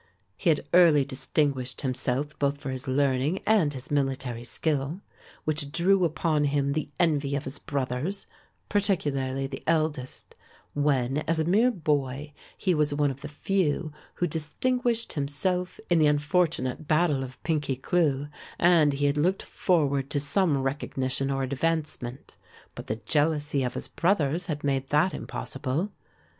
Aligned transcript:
He 0.35 0.49
had 0.49 0.67
early 0.73 1.05
distinguished 1.05 1.81
himself 1.81 2.39
both 2.39 2.57
for 2.57 2.71
his 2.71 2.87
learning 2.87 3.37
and 3.45 3.71
his 3.71 3.91
military 3.91 4.43
skill, 4.43 5.01
which 5.43 5.71
drew 5.71 5.99
down 5.99 6.05
upon 6.07 6.43
him 6.45 6.73
the 6.73 6.89
envy 6.99 7.35
of 7.35 7.43
his 7.43 7.59
brothers, 7.59 8.25
particularly 8.67 9.45
the 9.45 9.61
eldest, 9.67 10.33
when, 10.73 11.17
as 11.27 11.39
a 11.39 11.43
mere 11.43 11.69
boy, 11.69 12.33
he 12.57 12.73
was 12.73 12.95
one 12.95 13.11
of 13.11 13.21
the 13.21 13.27
few 13.27 13.91
who 14.15 14.25
distinguished 14.25 15.13
himself 15.13 15.79
in 15.87 15.99
the 15.99 16.07
unfortunate 16.07 16.87
battle 16.87 17.23
of 17.23 17.37
Pinkey 17.43 17.75
Cleugh 17.75 18.27
and 18.57 18.93
he 18.93 19.05
had 19.05 19.17
looked 19.17 19.43
forward 19.43 20.09
to 20.09 20.19
some 20.19 20.57
recognition 20.63 21.29
or 21.29 21.43
advancement, 21.43 22.37
but 22.73 22.87
the 22.87 22.95
jealousy 23.05 23.61
of 23.61 23.75
his 23.75 23.87
brothers 23.87 24.47
had 24.47 24.63
made 24.63 24.89
that 24.89 25.13
impossible. 25.13 25.91